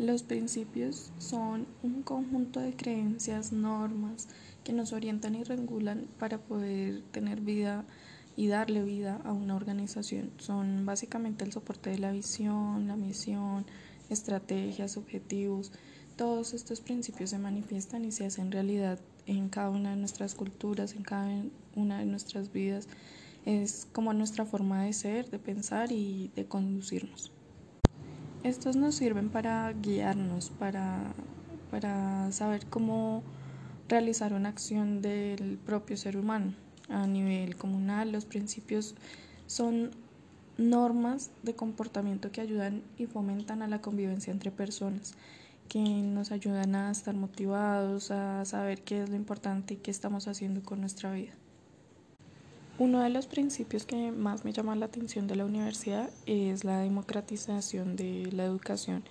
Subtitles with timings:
[0.00, 4.28] Los principios son un conjunto de creencias, normas
[4.64, 7.84] que nos orientan y regulan para poder tener vida
[8.34, 10.30] y darle vida a una organización.
[10.38, 13.66] Son básicamente el soporte de la visión, la misión,
[14.08, 15.70] estrategias, objetivos.
[16.16, 20.94] Todos estos principios se manifiestan y se hacen realidad en cada una de nuestras culturas,
[20.94, 21.28] en cada
[21.76, 22.88] una de nuestras vidas.
[23.44, 27.32] Es como nuestra forma de ser, de pensar y de conducirnos.
[28.42, 31.12] Estos nos sirven para guiarnos, para,
[31.70, 33.22] para saber cómo
[33.86, 36.54] realizar una acción del propio ser humano
[36.88, 38.12] a nivel comunal.
[38.12, 38.94] Los principios
[39.46, 39.90] son
[40.56, 45.14] normas de comportamiento que ayudan y fomentan a la convivencia entre personas,
[45.68, 50.28] que nos ayudan a estar motivados, a saber qué es lo importante y qué estamos
[50.28, 51.32] haciendo con nuestra vida.
[52.80, 56.78] Uno de los principios que más me llama la atención de la universidad es la
[56.78, 59.04] democratización de la educación.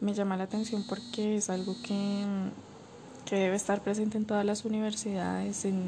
[0.00, 2.24] Me llama la atención porque es algo que,
[3.24, 5.82] que debe estar presente en todas las universidades, en,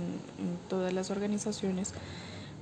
[0.69, 1.95] todas las organizaciones.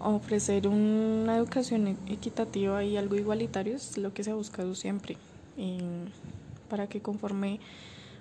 [0.01, 5.17] Ofrecer una educación equitativa y algo igualitario es lo que se ha buscado siempre.
[6.69, 7.59] Para que conforme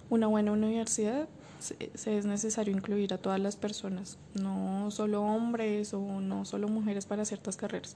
[0.09, 1.27] una buena universidad
[1.61, 7.05] se, es necesario incluir a todas las personas, no solo hombres o no solo mujeres
[7.05, 7.95] para ciertas carreras.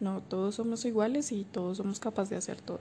[0.00, 2.80] No, todos somos iguales y todos somos capaces de hacer todo.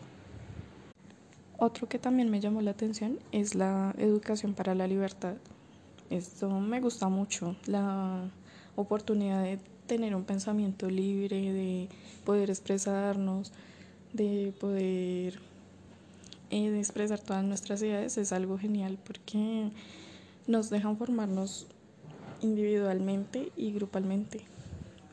[1.58, 5.36] Otro que también me llamó la atención es la educación para la libertad.
[6.10, 8.24] Esto me gusta mucho, la
[8.76, 11.90] oportunidad de tener un pensamiento libre, de
[12.26, 13.52] poder expresarnos,
[14.14, 15.40] de poder
[16.50, 19.70] eh, expresar todas nuestras ideas es algo genial porque
[20.52, 21.66] nos dejan formarnos
[22.42, 24.42] individualmente y grupalmente,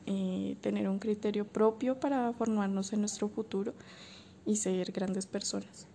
[0.07, 3.73] eh, tener un criterio propio para formarnos en nuestro futuro
[4.45, 5.87] y ser grandes personas.